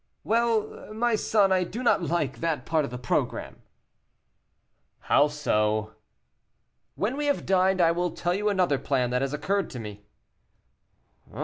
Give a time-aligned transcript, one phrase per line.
[0.23, 3.61] "Well, my son, I do not like that part of the program."
[5.01, 5.93] "How so?"
[6.95, 10.01] "When we have dined I will tell you another plan that has occurred to me."